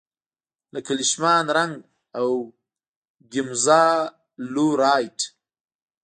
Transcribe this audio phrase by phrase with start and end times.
[0.73, 1.73] لکه لیشمان رنګ
[2.19, 2.29] او
[3.31, 3.83] ګیمزا
[4.53, 5.19] لو رایټ.